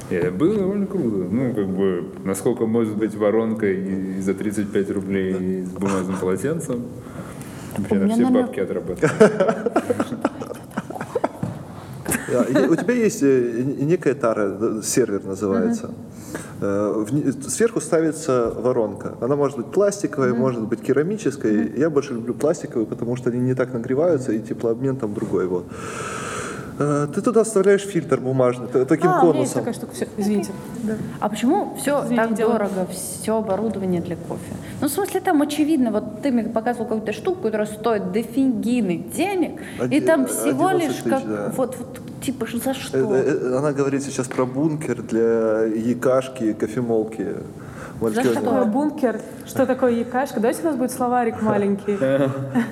[0.09, 1.25] И это было довольно круто.
[1.31, 6.83] Ну, как бы, насколько может быть воронка и за 35 рублей и с бумажным полотенцем.
[7.77, 9.09] Вообще на все номер- бабки отработали.
[12.33, 15.89] Да, и У тебя есть э, некая тара, да, сервер называется.
[16.61, 17.05] Э,
[17.47, 19.13] Сверху ставится воронка.
[19.21, 21.71] Она может быть пластиковой, может быть керамической.
[21.77, 25.45] Я больше люблю пластиковую, потому что они не так нагреваются, и теплообмен там другой.
[25.47, 25.65] Вот.
[26.79, 29.59] Э, Ты туда вставляешь фильтр бумажный, таким А, у меня есть конусом.
[29.61, 29.93] такая штука.
[29.93, 30.51] Все, извините.
[31.19, 32.51] А почему все Извините, так дело.
[32.53, 34.53] дорого, все оборудование для кофе?
[34.81, 39.61] Ну, в смысле, там очевидно, вот ты мне показывал какую-то штуку, которая стоит дофигины денег,
[39.79, 41.53] и Один- там всего 11 лишь тысяч, как, да.
[41.55, 42.97] вот, вот, типа, за Э, что?
[42.97, 47.27] э, Она говорит сейчас про бункер для якашки, кофемолки.
[48.01, 48.31] Малькёнин.
[48.31, 49.19] Что такое бункер?
[49.45, 50.39] Что такое якашка?
[50.39, 51.97] Давайте у нас будет словарик маленький.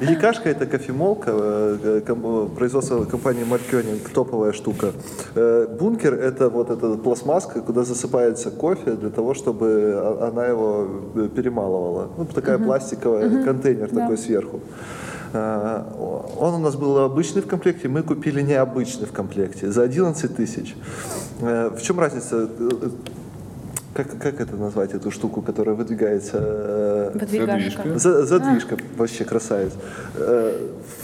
[0.01, 4.87] Якашка это кофемолка, э, производство компании Маркёнинг, топовая штука.
[5.35, 10.87] Э, Бункер это вот эта пластмасска, куда засыпается кофе для того, чтобы о- она его
[11.15, 12.07] э, перемалывала.
[12.17, 14.59] Ну, такая пластиковая, контейнер такой сверху.
[15.33, 15.83] Э,
[16.39, 20.75] Он у нас был обычный в комплекте, мы купили необычный в комплекте за 11 тысяч.
[21.41, 22.49] Э, В чем разница?
[23.93, 26.37] Э, Как, как это назвать, эту штуку, которая выдвигается?
[26.41, 27.11] э.
[27.13, 27.99] Задвижка.
[27.99, 29.73] за- задвижка вообще красавец.
[30.17, 30.51] Э,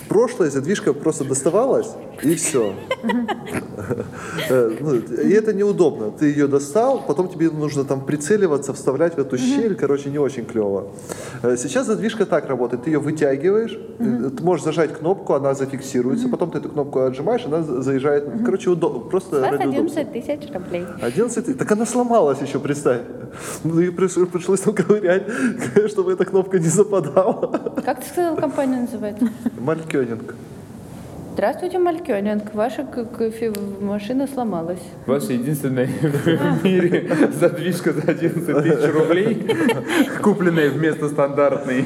[0.04, 1.90] В прошлое задвижка просто доставалась
[2.24, 2.74] и все.
[4.50, 6.12] И это неудобно.
[6.12, 9.76] Ты ее достал, потом тебе нужно там прицеливаться, вставлять в эту щель.
[9.76, 10.88] Короче, не очень клево.
[11.44, 12.84] Э, Сейчас задвижка так работает.
[12.84, 17.46] Ты ее вытягиваешь, э, ты можешь зажать кнопку, она зафиксируется, потом ты эту кнопку отжимаешь,
[17.46, 18.24] она за- заезжает.
[18.46, 19.00] Короче, удобно.
[19.10, 19.64] Просто удобства.
[19.64, 20.86] 11 тысяч рублей.
[21.02, 21.58] 11 тысяч?
[21.60, 23.02] Так она сломалась еще, представь.
[23.64, 25.24] Ну и приш- пришлось там ковырять,
[25.90, 27.74] чтобы эта кнопка не западала.
[27.84, 29.28] Как ты сказал, компания называется?
[29.60, 30.36] Малькёнинг.
[31.34, 32.54] Здравствуйте, Малькёнинг.
[32.56, 34.80] Ваша к- кофемашина сломалась.
[35.06, 37.10] Ваша единственная в мире
[37.40, 39.48] задвижка за 11 тысяч рублей,
[40.24, 41.86] купленная вместо стандартной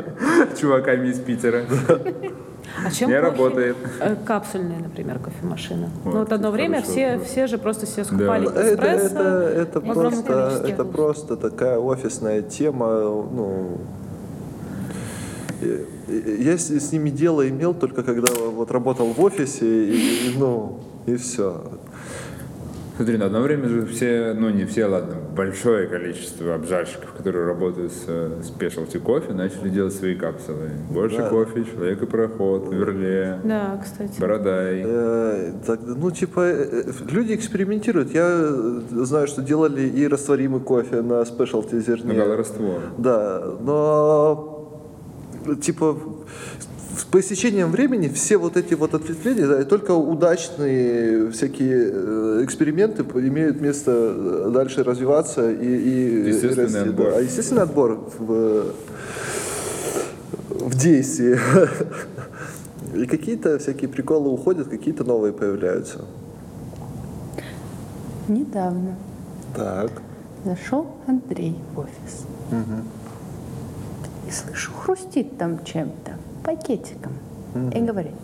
[0.60, 1.62] чуваками из Питера.
[2.84, 3.28] А чем Не кофе?
[3.30, 3.76] работает.
[4.00, 5.88] Э, Капсульные, например, кофемашины.
[6.04, 6.92] Вот, ну вот одно время хорошо.
[6.92, 8.60] все, все же просто себе скупали Да.
[8.60, 9.04] Это, эспрессо.
[9.06, 9.22] это,
[9.60, 12.86] это, огромном просто, это просто такая офисная тема.
[12.86, 13.78] Ну,
[15.60, 20.80] я с, с ними дело имел только когда вот работал в офисе, и, и, ну,
[21.06, 21.62] и все.
[22.98, 27.92] Смотри, на одно время же все, ну не все, ладно, большое количество обжарщиков, которые работают
[27.92, 30.70] с э, спешлти кофе, начали делать свои капсулы.
[30.90, 31.28] Больше Да.
[31.28, 34.20] кофе, человек и проход, Верле, Да, кстати.
[34.20, 34.82] Бородай.
[34.84, 38.12] Э, так, ну, типа, э, э, люди экспериментируют.
[38.12, 38.36] Я
[38.90, 42.14] знаю, что делали и растворимый кофе на спешлти зерне.
[42.14, 42.80] Ну, раствор.
[42.98, 44.56] Да, но
[45.62, 45.96] типа
[46.98, 52.40] с по истечением времени все вот эти вот ответвления, да, и только удачные всякие э,
[52.44, 56.82] эксперименты имеют место э, дальше развиваться и, и и Естественный расти, да.
[56.90, 57.06] отбор.
[57.14, 58.72] А естественный отбор в,
[60.50, 61.38] в действии.
[62.94, 66.06] И какие-то всякие приколы уходят, какие-то новые появляются.
[68.28, 68.96] Недавно
[69.54, 69.90] Так.
[70.44, 72.24] зашел Андрей в офис.
[74.26, 76.12] И слышу, хрустит там чем-то,
[76.48, 77.12] пакетиком.
[77.74, 78.14] И говорит,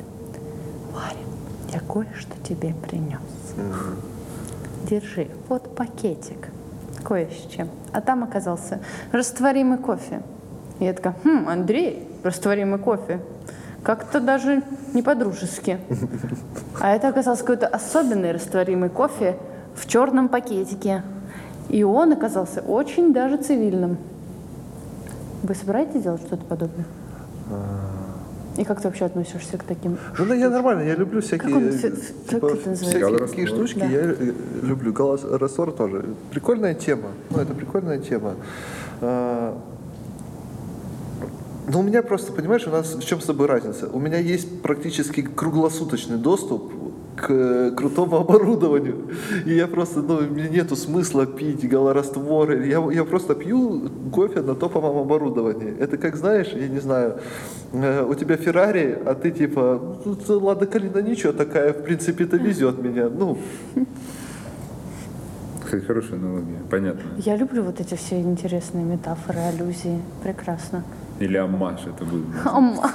[0.94, 1.26] Варя,
[1.70, 3.20] я кое-что тебе принес.
[4.88, 6.48] Держи, вот пакетик,
[7.04, 7.68] кое с чем.
[7.92, 8.80] А там оказался
[9.12, 10.22] растворимый кофе.
[10.78, 13.20] И я такая, хм, Андрей, растворимый кофе.
[13.82, 14.62] Как-то даже
[14.94, 15.78] не по-дружески.
[16.80, 19.36] А это оказался какой-то особенный растворимый кофе
[19.74, 21.02] в черном пакетике.
[21.68, 23.98] И он оказался очень даже цивильным.
[25.42, 26.86] Вы собираетесь делать что-то подобное?
[28.56, 29.98] И как ты вообще относишься к таким?
[30.18, 31.72] Ну, да, я нормально, я люблю всякие, Как он, э,
[32.30, 32.84] типа, как это называется?
[32.86, 33.86] всякие такие штучки, Да.
[33.86, 34.92] я э, люблю.
[34.92, 36.04] Голос, раствор тоже.
[36.30, 37.08] Прикольная тема.
[37.30, 38.34] Ну, это прикольная тема.
[39.00, 39.58] А,
[41.66, 43.88] Но у меня просто, понимаешь, у нас в чем с тобой разница?
[43.88, 46.73] У меня есть практически круглосуточный доступ
[47.16, 49.10] к э, крутому оборудованию.
[49.46, 52.66] И я просто, ну, меня нету смысла пить галорастворы.
[52.66, 55.74] Я, я просто пью кофе на топовом оборудовании.
[55.78, 57.18] Это как, знаешь, я не знаю,
[57.72, 62.36] э, у тебя Феррари, а ты типа, ну, Лада Калина ничего такая, в принципе, это
[62.36, 63.08] везет меня.
[63.08, 63.38] Ну,
[65.64, 66.58] Кстати, хорошая аналогия.
[66.70, 67.02] Понятно.
[67.18, 70.00] Я люблю вот эти все интересные метафоры, аллюзии.
[70.22, 70.84] Прекрасно.
[71.20, 72.26] Или аммаш это будет.
[72.44, 72.90] Ама.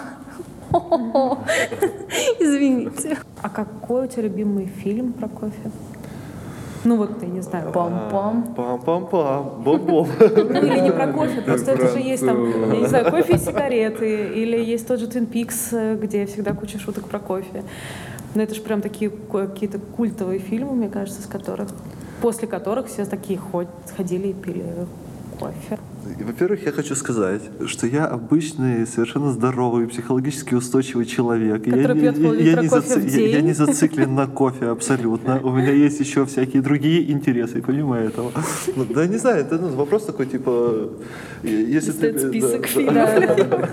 [2.40, 3.18] Извините.
[3.42, 5.72] А какой у тебя любимый фильм про кофе?
[6.86, 7.72] Ну вот, я не знаю.
[7.74, 8.56] Пам-пам.
[8.56, 10.08] пам-пам-пам, бом-бом.
[10.20, 13.38] Ну или не про кофе, просто это же есть там, я не знаю, кофе и
[13.38, 17.64] сигареты, или есть тот же Twin Peaks, где всегда куча шуток про кофе.
[18.34, 21.68] Но это же прям такие какие-то культовые фильмы, мне кажется, с которых,
[22.22, 24.64] после которых все такие ход- ходили и пили
[25.38, 25.80] кофе.
[26.04, 31.66] Во-первых, я хочу сказать, что я обычный, совершенно здоровый, психологически устойчивый человек.
[31.68, 33.46] Я Который не- пьет я- пол-литра я не кофе в я- Я день.
[33.48, 35.42] не зациклен на кофе абсолютно.
[35.42, 38.32] У меня есть еще всякие другие интересы, помимо этого.
[38.76, 40.90] Ну, Да, не знаю, это ну, вопрос такой, типа,
[41.44, 42.18] э, если ты...
[42.30, 42.94] Список да, фильмов.
[42.94, 43.70] Да, да, да.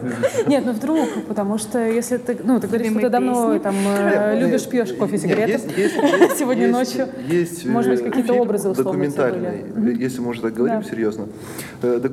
[0.46, 4.40] Нет, ну вдруг, потому что если ты, ну, ты говоришь, что ты давно там э,
[4.40, 5.60] любишь, пьешь кофе сигареты.
[6.38, 7.06] Сегодня ночью.
[7.28, 10.02] Есть, Может быть, э, какие-то образы условно были.
[10.02, 10.88] если мы уже так говорим Да.
[10.88, 11.26] серьезно.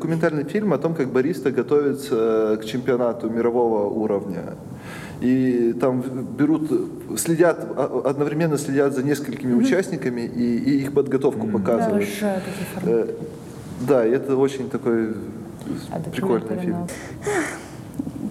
[0.07, 4.55] Документальный фильм о том, как бариста готовится к чемпионату мирового уровня.
[5.21, 6.01] И там
[6.37, 6.69] берут,
[7.17, 12.03] следят, а- одновременно следят за несколькими участниками и, и их подготовку показывают.
[12.09, 13.11] Такие форматы.
[13.11, 13.13] Э,
[13.87, 15.13] Да, и это очень такой
[15.89, 16.85] А прикольный фильм.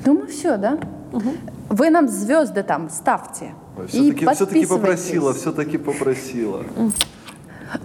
[0.05, 0.79] Думаю, все, да?
[1.71, 3.55] Вы нам звезды там ставьте.
[3.85, 6.65] и Все-таки, все-таки попросила, все-таки попросила.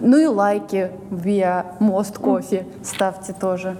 [0.00, 3.76] Ну и лайки via Мост Кофе ставьте тоже.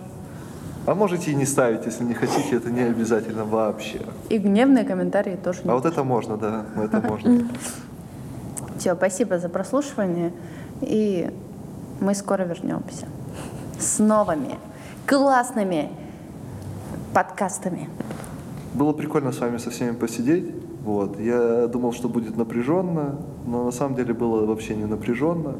[0.86, 4.00] А можете и не ставить, если не хотите, это не обязательно вообще.
[4.30, 5.60] И гневные комментарии тоже.
[5.66, 7.46] А вот это можно, да, это можно.
[8.78, 10.32] Все, спасибо за прослушивание.
[10.80, 11.30] И
[12.00, 13.06] мы скоро вернемся
[13.78, 14.58] с новыми
[15.06, 15.90] классными
[17.12, 17.88] подкастами.
[18.74, 20.54] Было прикольно с вами со всеми посидеть.
[20.88, 21.20] Вот.
[21.20, 23.16] Я думал, что будет напряженно,
[23.46, 25.54] но на самом деле было вообще не напряженно.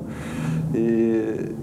[0.72, 1.54] И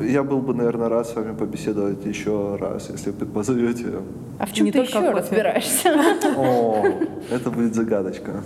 [0.00, 3.86] я был бы, наверное, рад с вами побеседовать еще раз, если вы позовете.
[4.38, 5.92] А в чем Не ты только еще разбираешься?
[6.36, 6.86] О,
[7.32, 8.44] это будет загадочка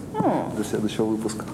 [0.56, 1.44] для следующего выпуска.